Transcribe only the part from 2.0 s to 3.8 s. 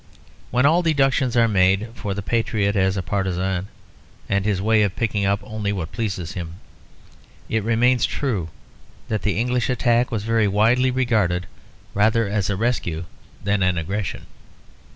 the patriot as a partisan,